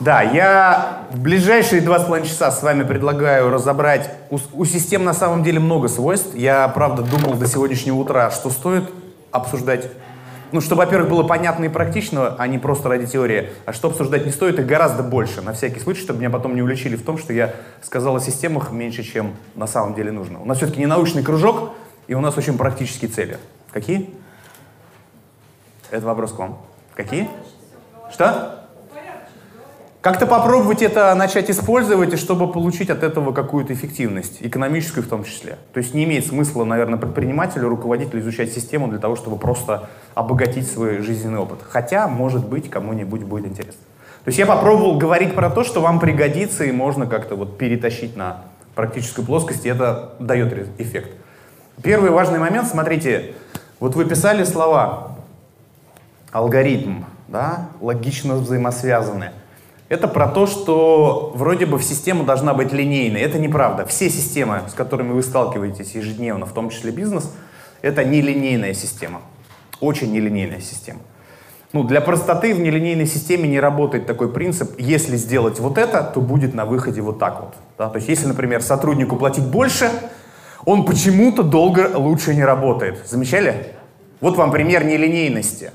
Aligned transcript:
Да, 0.00 0.22
я 0.22 1.04
в 1.12 1.20
ближайшие 1.20 1.80
два 1.80 2.00
с 2.00 2.04
половиной 2.04 2.28
часа 2.28 2.50
с 2.50 2.62
вами 2.62 2.82
предлагаю 2.82 3.48
разобрать. 3.50 4.10
У, 4.28 4.38
у 4.52 4.64
систем 4.64 5.04
на 5.04 5.14
самом 5.14 5.44
деле 5.44 5.60
много 5.60 5.86
свойств. 5.86 6.34
Я, 6.34 6.66
правда, 6.68 7.02
думал 7.02 7.34
до 7.34 7.46
сегодняшнего 7.46 7.96
утра, 7.96 8.30
что 8.32 8.50
стоит 8.50 8.90
обсуждать. 9.30 9.88
Ну, 10.50 10.60
чтобы, 10.60 10.80
во-первых, 10.80 11.10
было 11.10 11.22
понятно 11.22 11.64
и 11.64 11.68
практично, 11.68 12.34
а 12.38 12.46
не 12.48 12.58
просто 12.58 12.88
ради 12.88 13.06
теории. 13.06 13.50
А 13.66 13.72
что 13.72 13.88
обсуждать 13.88 14.26
не 14.26 14.32
стоит, 14.32 14.58
их 14.58 14.66
гораздо 14.66 15.04
больше. 15.04 15.42
На 15.42 15.52
всякий 15.52 15.78
случай, 15.78 16.00
чтобы 16.00 16.18
меня 16.18 16.30
потом 16.30 16.56
не 16.56 16.62
уличили 16.62 16.96
в 16.96 17.04
том, 17.04 17.16
что 17.16 17.32
я 17.32 17.54
сказал 17.80 18.16
о 18.16 18.20
системах 18.20 18.72
меньше, 18.72 19.04
чем 19.04 19.34
на 19.54 19.68
самом 19.68 19.94
деле 19.94 20.10
нужно. 20.10 20.40
У 20.40 20.44
нас 20.44 20.58
все-таки 20.58 20.80
не 20.80 20.86
научный 20.86 21.22
кружок, 21.22 21.70
и 22.08 22.14
у 22.14 22.20
нас 22.20 22.36
очень 22.36 22.58
практические 22.58 23.10
цели. 23.10 23.38
Какие? 23.70 24.10
Это 25.90 26.04
вопрос 26.04 26.32
к 26.32 26.38
вам. 26.38 26.58
Какие? 26.96 27.28
Что? 28.12 28.63
Как-то 30.04 30.26
попробовать 30.26 30.82
это 30.82 31.14
начать 31.14 31.50
использовать, 31.50 32.18
чтобы 32.18 32.52
получить 32.52 32.90
от 32.90 33.02
этого 33.02 33.32
какую-то 33.32 33.72
эффективность, 33.72 34.36
экономическую 34.40 35.02
в 35.02 35.08
том 35.08 35.24
числе. 35.24 35.56
То 35.72 35.78
есть 35.78 35.94
не 35.94 36.04
имеет 36.04 36.26
смысла, 36.26 36.64
наверное, 36.64 36.98
предпринимателю, 36.98 37.70
руководителю 37.70 38.20
изучать 38.20 38.52
систему 38.52 38.88
для 38.88 38.98
того, 38.98 39.16
чтобы 39.16 39.38
просто 39.38 39.88
обогатить 40.14 40.70
свой 40.70 40.98
жизненный 40.98 41.38
опыт. 41.38 41.60
Хотя, 41.66 42.06
может 42.06 42.46
быть, 42.46 42.68
кому-нибудь 42.68 43.22
будет 43.22 43.46
интересно. 43.46 43.80
То 44.24 44.28
есть 44.28 44.38
я 44.38 44.44
попробовал 44.44 44.98
говорить 44.98 45.34
про 45.34 45.48
то, 45.48 45.64
что 45.64 45.80
вам 45.80 45.98
пригодится 45.98 46.64
и 46.64 46.70
можно 46.70 47.06
как-то 47.06 47.34
вот 47.34 47.56
перетащить 47.56 48.14
на 48.14 48.42
практическую 48.74 49.24
плоскость, 49.24 49.64
и 49.64 49.70
это 49.70 50.16
дает 50.18 50.52
эффект. 50.78 51.12
Первый 51.82 52.10
важный 52.10 52.38
момент, 52.38 52.68
смотрите, 52.68 53.32
вот 53.80 53.94
вы 53.94 54.04
писали 54.04 54.44
слова 54.44 55.16
алгоритм, 56.30 57.04
да, 57.28 57.68
логично 57.80 58.34
взаимосвязанные. 58.34 59.32
Это 59.94 60.08
про 60.08 60.26
то, 60.26 60.48
что 60.48 61.30
вроде 61.36 61.66
бы 61.66 61.80
система 61.80 62.24
должна 62.24 62.52
быть 62.52 62.72
линейной. 62.72 63.20
Это 63.20 63.38
неправда. 63.38 63.86
Все 63.86 64.10
системы, 64.10 64.62
с 64.68 64.74
которыми 64.74 65.12
вы 65.12 65.22
сталкиваетесь 65.22 65.94
ежедневно, 65.94 66.46
в 66.46 66.52
том 66.52 66.70
числе 66.70 66.90
бизнес, 66.90 67.30
это 67.80 68.04
нелинейная 68.04 68.74
система. 68.74 69.20
Очень 69.78 70.10
нелинейная 70.10 70.58
система. 70.58 70.98
Ну, 71.72 71.84
для 71.84 72.00
простоты 72.00 72.56
в 72.56 72.58
нелинейной 72.58 73.06
системе 73.06 73.48
не 73.48 73.60
работает 73.60 74.04
такой 74.04 74.32
принцип, 74.32 74.72
если 74.78 75.16
сделать 75.16 75.60
вот 75.60 75.78
это, 75.78 76.02
то 76.02 76.20
будет 76.20 76.54
на 76.54 76.64
выходе 76.64 77.00
вот 77.00 77.20
так 77.20 77.40
вот. 77.40 77.54
Да? 77.78 77.88
То 77.88 77.98
есть 77.98 78.08
если, 78.08 78.26
например, 78.26 78.62
сотруднику 78.62 79.14
платить 79.14 79.46
больше, 79.46 79.92
он 80.64 80.86
почему-то 80.86 81.44
долго 81.44 81.92
лучше 81.94 82.34
не 82.34 82.44
работает. 82.44 83.06
Замечали? 83.06 83.68
Вот 84.20 84.36
вам 84.36 84.50
пример 84.50 84.84
нелинейности. 84.84 85.70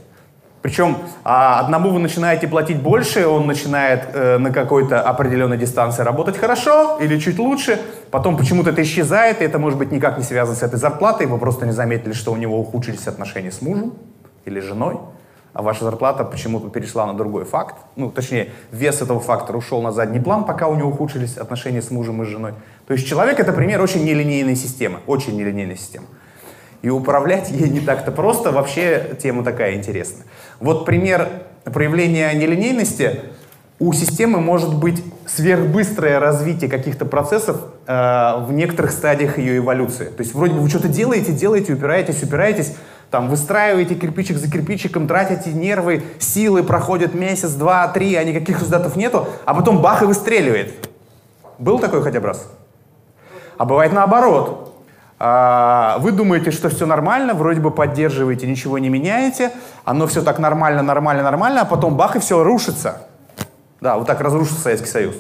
Причем 0.62 0.98
а, 1.24 1.62
одному 1.62 1.90
вы 1.92 2.00
начинаете 2.00 2.48
платить 2.48 2.82
больше, 2.82 3.26
он 3.26 3.48
начинает 3.48 4.10
э, 4.14 4.38
на 4.38 4.52
какой-то 4.52 5.02
определенной 5.02 5.58
дистанции 5.58 6.04
работать 6.04 6.38
хорошо 6.38 6.98
или 7.00 7.18
чуть 7.18 7.40
лучше, 7.40 7.80
потом 8.12 8.36
почему-то 8.36 8.72
это 8.72 8.84
исчезает, 8.84 9.42
и 9.42 9.46
это 9.46 9.58
может 9.58 9.80
быть 9.80 9.92
никак 9.94 10.18
не 10.18 10.24
связано 10.24 10.58
с 10.58 10.64
этой 10.64 10.78
зарплатой, 10.78 11.28
вы 11.28 11.38
просто 11.38 11.66
не 11.66 11.72
заметили, 11.72 12.12
что 12.12 12.34
у 12.34 12.36
него 12.36 12.60
ухудшились 12.60 13.08
отношения 13.08 13.54
с 13.54 13.62
мужем 13.62 13.94
или 14.44 14.60
женой, 14.60 14.98
а 15.54 15.62
ваша 15.62 15.86
зарплата 15.86 16.26
почему-то 16.26 16.70
перешла 16.70 17.06
на 17.06 17.14
другой 17.14 17.46
факт. 17.46 17.76
Ну, 17.96 18.12
точнее, 18.12 18.50
вес 18.72 19.02
этого 19.02 19.22
фактора 19.22 19.58
ушел 19.58 19.82
на 19.82 19.94
задний 19.94 20.20
план, 20.20 20.44
пока 20.44 20.68
у 20.68 20.76
него 20.76 20.90
ухудшились 20.90 21.38
отношения 21.38 21.82
с 21.82 21.90
мужем 21.90 22.22
и 22.22 22.26
с 22.26 22.28
женой. 22.28 22.54
То 22.86 22.94
есть 22.94 23.08
человек— 23.08 23.40
это 23.42 23.54
пример 23.54 23.82
очень 23.82 24.04
нелинейной 24.04 24.56
системы, 24.56 25.00
очень 25.08 25.38
нелинейной 25.38 25.78
системы. 25.78 26.06
И 26.82 26.90
управлять 26.90 27.52
ей 27.52 27.70
не 27.70 27.82
так-то 27.82 28.12
просто, 28.12 28.52
вообще 28.52 29.18
тема 29.22 29.44
такая 29.44 29.76
интересная. 29.76 30.26
Вот 30.60 30.86
пример 30.86 31.28
проявления 31.66 32.34
нелинейности. 32.34 33.22
У 33.80 33.94
системы 33.94 34.42
может 34.42 34.78
быть 34.78 35.02
сверхбыстрое 35.26 36.20
развитие 36.20 36.70
каких-то 36.70 37.06
процессов 37.06 37.62
э, 37.88 37.92
в 38.46 38.52
некоторых 38.52 38.92
стадиях 38.92 39.38
ее 39.38 39.58
эволюции. 39.58 40.06
То 40.06 40.22
есть 40.22 40.34
вроде 40.34 40.54
бы 40.54 40.60
вы 40.60 40.70
что-то 40.70 40.90
делаете, 40.90 41.32
делаете, 41.32 41.74
упираетесь, 41.74 42.22
упираетесь, 42.22 42.76
там 43.10 43.30
выстраиваете 43.30 43.96
кирпичик 43.96 44.38
за 44.38 44.52
кирпичиком, 44.52 45.08
тратите 45.08 45.52
нервы, 45.52 46.04
силы, 46.20 46.64
проходит 46.64 47.14
месяц, 47.14 47.52
два, 47.52 47.88
три, 47.88 48.16
а 48.16 48.24
никаких 48.24 48.60
результатов 48.60 48.96
нету, 48.96 49.28
а 49.46 49.54
потом 49.54 49.82
бах 49.82 50.02
и 50.02 50.06
выстреливает. 50.06 50.90
Был 51.58 51.80
такой 51.80 52.04
хотя 52.04 52.20
бы 52.20 52.28
раз? 52.28 52.48
А 53.58 53.66
бывает 53.66 53.94
наоборот. 53.94 54.69
А, 55.22 55.98
вы 56.00 56.14
думаете, 56.14 56.52
что 56.52 56.70
все 56.70 56.86
нормально, 56.86 57.34
вроде 57.34 57.60
бы 57.60 57.72
поддерживаете, 57.72 58.48
ничего 58.48 58.80
не 58.80 58.88
меняете, 58.88 59.52
оно 59.84 60.08
все 60.08 60.22
так 60.22 60.40
нормально, 60.40 60.82
нормально, 60.82 61.24
нормально, 61.24 61.62
а 61.62 61.66
потом 61.66 61.98
бах 61.98 62.16
и 62.16 62.20
все 62.20 62.42
рушится. 62.42 63.02
Да, 63.82 63.98
вот 63.98 64.08
так 64.08 64.22
разрушился 64.22 64.62
Советский 64.62 64.88
Союз. 64.88 65.16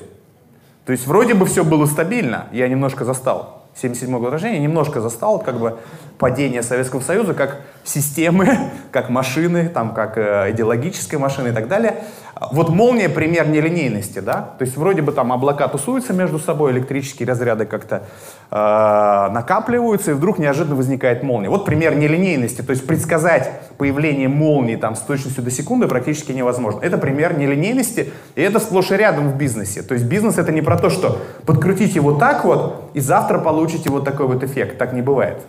То 0.85 0.93
есть 0.93 1.05
вроде 1.05 1.33
бы 1.33 1.45
все 1.45 1.65
было 1.65 1.85
стабильно, 1.85 2.47
я 2.53 2.69
немножко 2.69 3.03
застал. 3.03 3.58
77 3.75 4.19
год 4.19 4.31
рождения, 4.31 4.59
немножко 4.59 5.01
застал 5.01 5.39
как 5.39 5.59
бы 5.59 5.77
падение 6.17 6.63
Советского 6.63 6.99
Союза 6.99 7.33
как 7.33 7.61
системы, 7.83 8.71
как 8.91 9.09
машины, 9.09 9.69
там, 9.69 9.93
как 9.93 10.17
э, 10.17 10.51
идеологической 10.51 11.17
машины 11.17 11.49
и 11.49 11.51
так 11.51 11.67
далее. 11.67 12.03
Вот 12.51 12.69
молния— 12.69 13.09
пример 13.09 13.47
нелинейности, 13.49 14.19
да? 14.19 14.53
То 14.57 14.63
есть 14.63 14.77
вроде 14.77 15.01
бы 15.01 15.11
там 15.11 15.33
облака 15.33 15.67
тусуются 15.67 16.13
между 16.13 16.39
собой, 16.39 16.71
электрические 16.71 17.27
разряды 17.27 17.65
как-то 17.65 18.03
э, 18.49 19.33
накапливаются, 19.33 20.11
и 20.11 20.13
вдруг 20.13 20.39
неожиданно 20.39 20.75
возникает 20.75 21.21
молния. 21.21 21.49
Вот 21.49 21.65
пример 21.65 21.95
нелинейности. 21.95 22.61
То 22.61 22.71
есть 22.71 22.87
предсказать 22.87 23.51
появление 23.77 24.29
молнии 24.29 24.77
там 24.77 24.95
с 24.95 24.99
точностью 24.99 25.43
до 25.43 25.51
секунды 25.51 25.87
практически 25.87 26.31
невозможно. 26.31 26.79
Это 26.81 26.97
пример 26.97 27.37
нелинейности, 27.37 28.13
и 28.35 28.41
это 28.41 28.59
сплошь 28.59 28.91
и 28.91 28.95
рядом 28.95 29.31
в 29.31 29.37
бизнесе. 29.37 29.81
То 29.81 29.93
есть 29.93 30.05
бизнес— 30.05 30.37
это 30.37 30.53
не 30.53 30.61
про 30.61 30.77
то, 30.77 30.89
что 30.89 31.19
подкрутите 31.45 31.99
вот 31.99 32.19
так 32.19 32.45
вот, 32.45 32.91
и 32.93 33.01
завтра 33.01 33.39
получите 33.59 33.89
вот 33.89 34.05
такой 34.05 34.25
вот 34.25 34.41
эффект. 34.41 34.77
Так 34.77 34.93
не 34.93 35.01
бывает. 35.01 35.41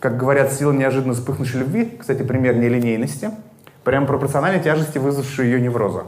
Как 0.00 0.16
говорят, 0.16 0.52
сила 0.52 0.72
неожиданно 0.72 1.14
вспыхнувшей 1.14 1.60
любви, 1.60 1.96
кстати, 2.00 2.22
пример 2.22 2.56
нелинейности— 2.56 3.30
прям 3.84 4.06
пропорциональной 4.06 4.60
тяжести, 4.60 4.98
вызвавшей 4.98 5.46
ее 5.46 5.60
невроза. 5.60 6.06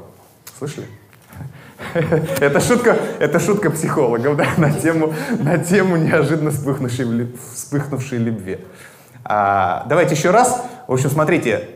Слышали? 0.58 0.86
Это 2.40 2.60
шутка, 2.60 2.96
это 3.20 3.38
шутка 3.38 3.70
психологов 3.70 4.36
да, 4.36 4.46
на, 4.56 4.72
тему, 4.72 5.14
на 5.38 5.58
тему 5.58 5.96
неожиданно 5.96 6.50
вспыхнувшей, 6.50 7.32
вспыхнувшей 7.54 8.18
любви. 8.18 8.58
А, 9.24 9.84
давайте 9.88 10.14
еще 10.14 10.30
раз. 10.30 10.64
В 10.88 10.92
общем, 10.92 11.10
смотрите, 11.10 11.68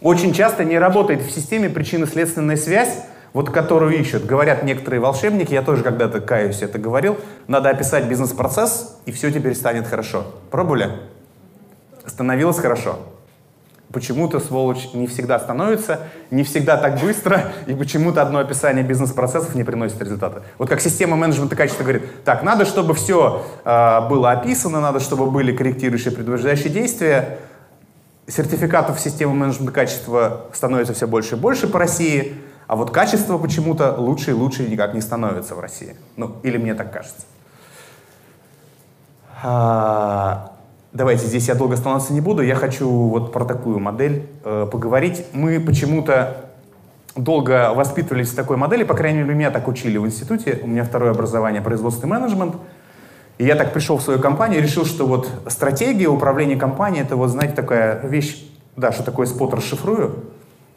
очень 0.00 0.32
часто 0.34 0.64
не 0.64 0.78
работает 0.78 1.22
в 1.22 1.30
системе 1.30 1.70
причинно-следственная 1.70 2.56
связь, 2.56 3.04
вот 3.32 3.50
которую 3.50 3.98
ищут. 3.98 4.24
Говорят 4.26 4.62
некоторые 4.62 5.00
волшебники, 5.00 5.52
я 5.52 5.62
тоже 5.62 5.82
когда-то, 5.82 6.20
каюсь, 6.20 6.62
это 6.62 6.78
говорил, 6.78 7.18
надо 7.46 7.70
описать 7.70 8.04
бизнес-процесс, 8.04 8.98
и 9.06 9.12
все 9.12 9.30
теперь 9.30 9.54
станет 9.54 9.86
хорошо. 9.86 10.24
Пробовали? 10.50 10.90
Становилось 12.06 12.58
хорошо? 12.58 12.98
почему-то, 13.92 14.38
сволочь, 14.40 14.90
не 14.94 15.06
всегда 15.06 15.38
становится, 15.38 16.00
не 16.30 16.44
всегда 16.44 16.76
так 16.76 17.00
быстро, 17.00 17.52
и 17.66 17.74
почему-то 17.74 18.22
одно 18.22 18.38
описание 18.38 18.84
бизнес-процессов 18.84 19.54
не 19.54 19.64
приносит 19.64 20.00
результата. 20.00 20.42
Вот 20.58 20.68
как 20.68 20.80
система 20.80 21.16
менеджмента 21.16 21.56
качества 21.56 21.82
говорит, 21.82 22.24
так, 22.24 22.42
надо, 22.42 22.64
чтобы 22.64 22.94
все 22.94 23.44
э, 23.64 24.08
было 24.08 24.30
описано, 24.30 24.80
надо, 24.80 25.00
чтобы 25.00 25.30
были 25.30 25.54
корректирующие 25.54 26.12
предупреждающие 26.12 26.68
действия, 26.68 27.38
сертификатов 28.28 29.00
системы 29.00 29.34
менеджмента 29.34 29.72
качества 29.72 30.46
становится 30.52 30.94
все 30.94 31.08
больше 31.08 31.34
и 31.34 31.38
больше 31.38 31.66
по 31.66 31.78
России, 31.78 32.34
а 32.70 32.76
вот 32.76 32.92
качество 32.92 33.36
почему-то 33.36 33.96
лучше 33.98 34.30
и 34.30 34.32
лучше 34.32 34.62
никак 34.62 34.94
не 34.94 35.00
становится 35.00 35.56
в 35.56 35.58
России. 35.58 35.96
Ну, 36.16 36.36
или 36.44 36.56
мне 36.56 36.74
так 36.74 36.92
кажется. 36.92 37.22
А, 39.42 40.52
Давайте, 40.92 41.26
здесь 41.26 41.48
я 41.48 41.56
долго 41.56 41.74
оставаться 41.74 42.12
не 42.12 42.20
буду. 42.20 42.42
Я 42.42 42.54
хочу 42.54 42.88
вот 42.88 43.32
про 43.32 43.44
такую 43.44 43.80
модель 43.80 44.28
э, 44.44 44.68
поговорить. 44.70 45.24
Мы 45.32 45.58
почему-то 45.58 46.44
долго 47.16 47.74
воспитывались 47.74 48.30
в 48.30 48.36
такой 48.36 48.56
модели, 48.56 48.84
по 48.84 48.94
крайней 48.94 49.22
мере, 49.22 49.34
меня 49.34 49.50
так 49.50 49.66
учили 49.66 49.98
в 49.98 50.06
институте. 50.06 50.60
У 50.62 50.68
меня 50.68 50.84
второе 50.84 51.10
образование 51.10 51.62
производственный 51.62 52.10
менеджмент. 52.10 52.54
И 53.38 53.46
я 53.46 53.56
так 53.56 53.72
пришел 53.72 53.96
в 53.96 54.02
свою 54.02 54.20
компанию 54.20 54.60
и 54.60 54.62
решил, 54.62 54.84
что 54.84 55.08
вот 55.08 55.28
стратегия 55.48 56.06
управления 56.06 56.54
компанией, 56.54 57.02
это 57.02 57.16
вот, 57.16 57.30
знаете, 57.30 57.56
такая 57.56 58.06
вещь, 58.06 58.48
да, 58.76 58.92
что 58.92 59.02
такое 59.02 59.26
спот 59.26 59.54
расшифрую, 59.54 60.22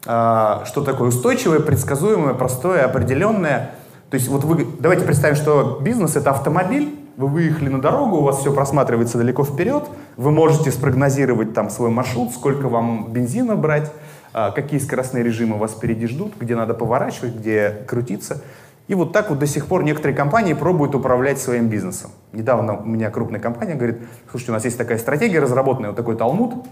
что 0.04 0.84
такое 0.86 1.10
устойчивое, 1.10 1.60
предсказуемое, 1.60 2.34
простое, 2.34 2.84
определенное. 2.84 3.72
То 4.10 4.16
есть 4.16 4.28
вот 4.28 4.44
вы, 4.44 4.68
давайте 4.80 5.06
представим, 5.06 5.36
что 5.36 5.80
бизнес— 5.82 6.16
это 6.18 6.32
автомобиль, 6.32 6.94
вы 7.18 7.28
выехали 7.28 7.70
на 7.70 7.82
дорогу, 7.82 8.18
у 8.18 8.22
вас 8.24 8.40
все 8.40 8.52
просматривается 8.54 9.18
далеко 9.18 9.44
вперед, 9.44 9.86
вы 10.18 10.32
можете 10.32 10.72
спрогнозировать 10.72 11.54
там 11.54 11.70
свой 11.70 11.90
маршрут, 11.90 12.32
сколько 12.32 12.68
вам 12.68 13.12
бензина 13.12 13.56
брать, 13.56 13.92
а, 14.34 14.52
какие 14.52 14.80
скоростные 14.80 15.24
режимы 15.24 15.58
вас 15.58 15.72
впереди 15.72 16.08
ждут, 16.08 16.34
где 16.40 16.56
надо 16.56 16.74
поворачивать, 16.74 17.36
где 17.36 17.70
крутиться. 17.88 18.42
И 18.88 18.96
вот 18.96 19.14
так 19.14 19.30
вот 19.30 19.40
до 19.40 19.48
сих 19.48 19.68
пор 19.68 19.84
некоторые 19.84 20.16
компании 20.16 20.54
пробуют 20.54 20.94
управлять 20.96 21.40
своим 21.40 21.70
бизнесом. 21.70 22.12
Недавно 22.34 22.78
у 22.78 22.86
меня 22.86 23.10
крупная 23.10 23.40
компания 23.40 23.76
говорит, 23.76 24.00
слушайте, 24.30 24.52
у 24.52 24.56
нас 24.56 24.66
есть 24.66 24.78
такая 24.78 24.98
стратегия 24.98 25.40
разработанная, 25.40 25.92
вот 25.92 25.96
такой 25.96 26.18
талмуд 26.18 26.66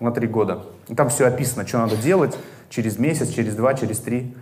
на 0.00 0.10
три 0.10 0.26
года. 0.26 0.62
Там 0.96 1.08
все 1.08 1.26
описано, 1.26 1.66
что 1.66 1.78
надо 1.78 1.96
делать, 1.96 2.36
через 2.72 2.98
месяц, 2.98 3.28
через 3.28 3.54
два, 3.54 3.74
через 3.74 3.98
три. 3.98 4.34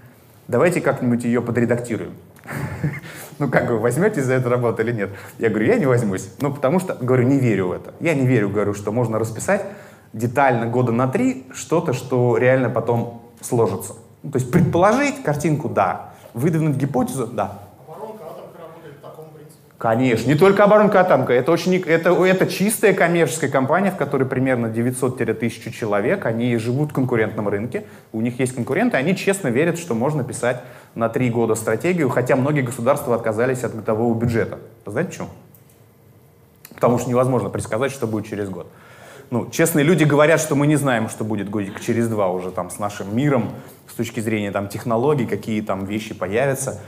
Давайте 0.47 0.81
как-нибудь 0.81 1.25
ее 1.25 1.43
подредактируем. 1.43 2.13
Ну 3.39 3.49
как 3.49 3.71
вы, 3.71 3.79
возьметесь 3.79 4.25
за 4.25 4.35
эту 4.35 4.51
работу 4.51 4.83
или 4.83 4.93
нет? 4.93 5.09
Я 5.39 5.49
говорю, 5.49 5.65
я 5.65 5.77
не 5.77 5.87
возьмусь. 5.87 6.29
Ну 6.43 6.53
потому 6.53 6.79
что, 6.79 6.95
говорю, 7.01 7.23
не 7.23 7.39
верю 7.39 7.69
в 7.69 7.73
это. 7.73 7.95
Я 7.99 8.13
не 8.13 8.27
верю, 8.27 8.51
говорю, 8.51 8.75
что 8.75 8.93
можно 8.93 9.19
расписать 9.19 9.65
детально 10.13 10.67
года 10.67 10.93
на 10.93 11.09
три 11.09 11.47
что-то, 11.55 11.95
что 11.95 12.37
реально 12.37 12.69
потом 12.69 13.23
сложится. 13.41 13.95
Ну, 14.23 14.33
то 14.33 14.39
есть 14.39 14.53
предположить 14.53 15.23
картинку, 15.23 15.71
да. 15.71 16.13
Выдвинуть 16.35 16.77
гипотезу, 16.77 17.29
да. 17.29 17.61
Конечно, 19.81 20.29
не 20.29 20.35
только 20.35 20.65
оборонка 20.65 21.01
Атомка. 21.01 21.33
Это, 21.33 21.51
очень, 21.51 21.75
это, 21.77 22.11
это 22.11 22.47
чистая 22.47 22.93
коммерческая 22.93 23.49
компания, 23.49 23.91
в 23.91 23.97
которой 23.97 24.25
примерно 24.25 24.67
900-1000 24.67 25.71
человек. 25.71 26.27
Они 26.27 26.55
живут 26.59 26.91
в 26.91 26.93
конкурентном 26.93 27.49
рынке. 27.49 27.85
У 28.13 28.21
них 28.21 28.39
есть 28.41 28.55
конкуренты. 28.55 28.99
Они 28.99 29.17
честно 29.17 29.49
верят, 29.49 29.79
что 29.79 29.95
можно 29.95 30.23
писать 30.23 30.61
на 30.95 31.09
три 31.09 31.31
года 31.31 31.55
стратегию, 31.55 32.11
хотя 32.11 32.37
многие 32.37 32.61
государства 32.61 33.15
отказались 33.15 33.65
от 33.65 33.75
готового 33.75 34.15
бюджета. 34.15 34.59
Знаете 34.85 35.13
почему? 35.13 35.29
Потому 36.75 36.99
что 36.99 37.09
невозможно 37.09 37.49
предсказать, 37.49 37.91
что 37.91 38.07
будет 38.07 38.27
через 38.27 38.51
год. 38.51 38.71
Ну, 39.31 39.49
честные 39.49 39.87
люди 39.87 40.05
говорят, 40.05 40.43
что 40.43 40.57
мы 40.57 40.67
не 40.67 40.77
знаем, 40.77 41.09
что 41.09 41.25
будет 41.25 41.49
годик 41.49 41.81
через 41.81 42.07
два 42.07 42.29
уже 42.29 42.51
там 42.51 42.69
с 42.69 42.79
нашим 42.79 43.17
миром, 43.17 43.49
с 43.91 43.95
точки 43.95 44.21
зрения 44.21 44.51
там 44.51 44.69
технологий, 44.69 45.25
какие 45.25 45.63
там 45.63 45.87
вещи 45.87 46.13
появятся. 46.13 46.83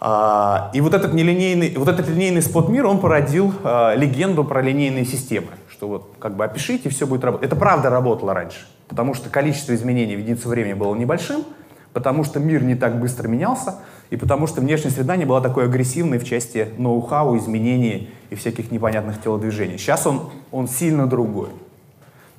А, 0.00 0.70
и 0.74 0.80
вот 0.80 0.94
этот 0.94 1.14
нелинейный, 1.14 1.74
вот 1.76 1.88
этот 1.88 2.08
линейный 2.08 2.42
спот 2.42 2.68
мир, 2.68 2.86
он 2.86 3.00
породил 3.00 3.54
а, 3.62 3.94
легенду 3.94 4.44
про 4.44 4.60
линейные 4.60 5.04
системы, 5.04 5.48
что 5.68 5.88
вот 5.88 6.14
как 6.18 6.36
бы 6.36 6.44
опишите, 6.44 6.88
все 6.90 7.06
будет 7.06 7.24
работать. 7.24 7.46
Это 7.46 7.56
правда 7.56 7.90
работало 7.90 8.34
раньше, 8.34 8.66
потому 8.88 9.14
что 9.14 9.30
количество 9.30 9.74
изменений 9.74 10.16
в 10.16 10.18
единицу 10.18 10.48
времени 10.48 10.74
было 10.74 10.94
небольшим, 10.94 11.44
потому 11.92 12.24
что 12.24 12.40
мир 12.40 12.62
не 12.62 12.74
так 12.74 13.00
быстро 13.00 13.28
менялся, 13.28 13.76
и 14.10 14.16
потому 14.16 14.46
что 14.46 14.60
внешняя 14.60 14.90
среда 14.90 15.16
не 15.16 15.24
была 15.24 15.40
такой 15.40 15.64
агрессивной 15.64 16.18
в 16.18 16.24
части 16.24 16.68
ноу-хау, 16.76 17.38
изменений 17.38 18.10
и 18.30 18.34
всяких 18.34 18.70
непонятных 18.70 19.22
телодвижений. 19.22 19.78
Сейчас 19.78 20.06
он, 20.06 20.30
он 20.50 20.68
сильно 20.68 21.06
другой. 21.06 21.48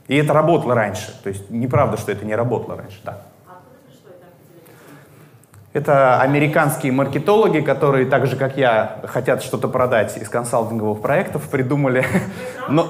И 0.08 0.16
это 0.16 0.34
работало 0.34 0.76
раньше. 0.76 1.20
То 1.24 1.30
есть 1.30 1.50
неправда, 1.50 1.98
что 1.98 2.12
это 2.12 2.26
не 2.26 2.36
работало 2.36 2.78
раньше. 2.78 3.00
Да. 3.04 3.24
Это 5.76 6.22
американские 6.22 6.94
маркетологи, 6.94 7.60
которые 7.60 8.06
так 8.06 8.28
же, 8.28 8.38
как 8.38 8.56
я, 8.56 9.02
хотят 9.04 9.44
что-то 9.44 9.68
продать 9.68 10.16
из 10.16 10.30
консалтинговых 10.30 11.02
проектов, 11.02 11.50
придумали... 11.50 12.06
Но... 12.70 12.88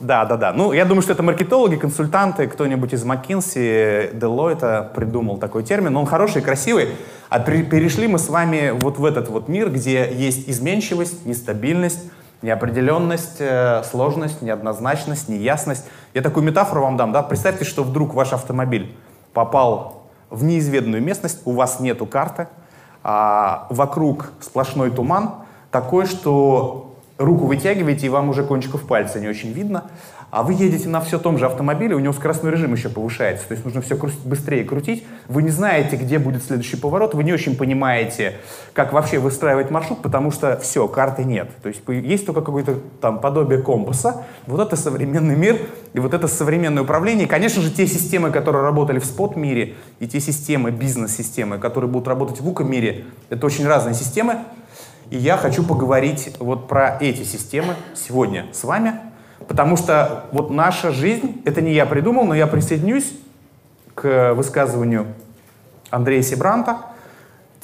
Да, 0.00 0.24
да, 0.24 0.36
да. 0.36 0.52
Ну, 0.52 0.72
я 0.72 0.84
думаю, 0.84 1.02
что 1.02 1.12
это 1.12 1.22
маркетологи, 1.22 1.76
консультанты, 1.76 2.48
кто-нибудь 2.48 2.92
из 2.92 3.04
McKinsey, 3.04 4.12
Deloitte 4.12 4.92
придумал 4.92 5.38
такой 5.38 5.62
термин. 5.62 5.96
Он 5.96 6.04
хороший, 6.04 6.42
красивый. 6.42 6.88
А 7.28 7.38
при, 7.38 7.62
перешли 7.62 8.08
мы 8.08 8.18
с 8.18 8.28
вами 8.28 8.72
вот 8.72 8.98
в 8.98 9.04
этот 9.04 9.28
вот 9.28 9.46
мир, 9.46 9.70
где 9.70 10.12
есть 10.12 10.48
изменчивость, 10.48 11.26
нестабильность, 11.26 12.10
неопределенность, 12.42 13.36
э, 13.38 13.84
сложность, 13.84 14.42
неоднозначность, 14.42 15.28
неясность. 15.28 15.86
Я 16.12 16.22
такую 16.22 16.44
метафору 16.44 16.82
вам 16.82 16.96
дам. 16.96 17.12
Да? 17.12 17.22
Представьте, 17.22 17.64
что 17.64 17.84
вдруг 17.84 18.14
ваш 18.14 18.32
автомобиль 18.32 18.96
попал 19.32 19.95
в 20.30 20.44
неизведанную 20.44 21.02
местность, 21.02 21.40
у 21.44 21.52
вас 21.52 21.80
нету 21.80 22.06
карты, 22.06 22.48
а 23.02 23.66
вокруг 23.70 24.32
сплошной 24.40 24.90
туман, 24.90 25.34
такой, 25.70 26.06
что 26.06 26.94
руку 27.18 27.46
вытягиваете, 27.46 28.06
и 28.06 28.08
вам 28.08 28.28
уже 28.28 28.44
кончиков 28.44 28.86
пальца 28.86 29.20
не 29.20 29.28
очень 29.28 29.52
видно. 29.52 29.84
А 30.36 30.42
вы 30.42 30.52
едете 30.52 30.90
на 30.90 31.00
все 31.00 31.18
том 31.18 31.38
же 31.38 31.46
автомобиле, 31.46 31.94
у 31.94 31.98
него 31.98 32.12
скоростной 32.12 32.52
режим 32.52 32.74
еще 32.74 32.90
повышается, 32.90 33.48
то 33.48 33.52
есть 33.52 33.64
нужно 33.64 33.80
все 33.80 33.96
быстрее 34.26 34.64
крутить. 34.64 35.02
Вы 35.28 35.42
не 35.42 35.48
знаете, 35.48 35.96
где 35.96 36.18
будет 36.18 36.44
следующий 36.44 36.76
поворот, 36.76 37.14
вы 37.14 37.24
не 37.24 37.32
очень 37.32 37.56
понимаете, 37.56 38.34
как 38.74 38.92
вообще 38.92 39.18
выстраивать 39.18 39.70
маршрут, 39.70 40.02
потому 40.02 40.30
что 40.30 40.58
все, 40.58 40.88
карты 40.88 41.24
нет. 41.24 41.48
То 41.62 41.70
есть 41.70 41.80
есть 41.88 42.26
только 42.26 42.42
какое-то 42.42 42.80
там 43.00 43.18
подобие 43.18 43.62
компаса. 43.62 44.26
Вот 44.46 44.60
это 44.60 44.76
современный 44.76 45.36
мир, 45.36 45.58
и 45.94 46.00
вот 46.00 46.12
это 46.12 46.28
современное 46.28 46.82
управление. 46.82 47.26
Конечно 47.26 47.62
же, 47.62 47.70
те 47.70 47.86
системы, 47.86 48.30
которые 48.30 48.62
работали 48.62 48.98
в 48.98 49.06
спот-мире, 49.06 49.76
и 50.00 50.06
те 50.06 50.20
системы, 50.20 50.70
бизнес-системы, 50.70 51.56
которые 51.56 51.90
будут 51.90 52.08
работать 52.08 52.42
в 52.42 52.46
УКО-мире, 52.46 53.06
это 53.30 53.46
очень 53.46 53.66
разные 53.66 53.94
системы. 53.94 54.40
И 55.08 55.16
я 55.16 55.38
хочу 55.38 55.64
поговорить 55.64 56.36
вот 56.40 56.68
про 56.68 56.98
эти 57.00 57.22
системы 57.22 57.74
сегодня 57.94 58.44
с 58.52 58.64
вами. 58.64 59.00
Потому 59.48 59.76
что 59.76 60.26
вот 60.32 60.50
наша 60.50 60.90
жизнь, 60.90 61.42
это 61.44 61.60
не 61.60 61.72
я 61.72 61.86
придумал, 61.86 62.24
но 62.24 62.34
я 62.34 62.46
присоединюсь 62.46 63.12
к 63.94 64.34
высказыванию 64.34 65.06
Андрея 65.90 66.22
Сибранта, 66.22 66.78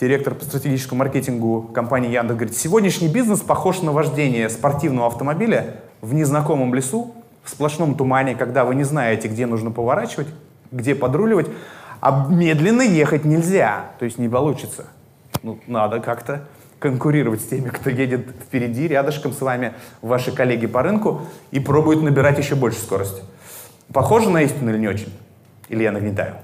директор 0.00 0.34
по 0.34 0.44
стратегическому 0.44 1.00
маркетингу 1.00 1.62
компании 1.74 2.10
Яндекс, 2.10 2.38
говорит, 2.38 2.56
сегодняшний 2.56 3.08
бизнес 3.08 3.40
похож 3.40 3.82
на 3.82 3.92
вождение 3.92 4.48
спортивного 4.48 5.06
автомобиля 5.08 5.76
в 6.00 6.14
незнакомом 6.14 6.74
лесу, 6.74 7.14
в 7.44 7.50
сплошном 7.50 7.94
тумане, 7.94 8.34
когда 8.34 8.64
вы 8.64 8.74
не 8.74 8.84
знаете, 8.84 9.28
где 9.28 9.46
нужно 9.46 9.70
поворачивать, 9.70 10.28
где 10.70 10.94
подруливать, 10.94 11.48
а 12.00 12.26
медленно 12.28 12.82
ехать 12.82 13.24
нельзя, 13.24 13.86
то 13.98 14.04
есть 14.04 14.18
не 14.18 14.28
получится. 14.28 14.86
Ну, 15.42 15.58
надо 15.66 16.00
как-то 16.00 16.42
конкурировать 16.82 17.40
с 17.40 17.44
теми, 17.44 17.68
кто 17.68 17.88
едет 17.88 18.26
впереди, 18.44 18.88
рядышком 18.88 19.32
с 19.32 19.40
вами, 19.40 19.74
ваши 20.02 20.32
коллеги 20.32 20.66
по 20.66 20.82
рынку, 20.82 21.22
и 21.52 21.60
пробует 21.60 22.02
набирать 22.02 22.38
еще 22.38 22.56
больше 22.56 22.78
скорости. 22.80 23.22
Похоже 23.92 24.30
на 24.30 24.42
истину 24.42 24.70
или 24.70 24.78
не 24.78 24.88
очень? 24.88 25.12
Или 25.68 25.84
я 25.84 25.92
нагнетаю? 25.92 26.34